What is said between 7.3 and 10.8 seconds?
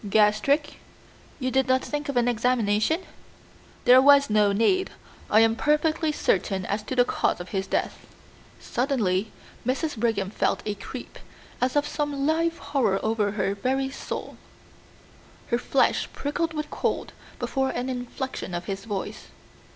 of his death." Suddenly Mrs. Brigham felt a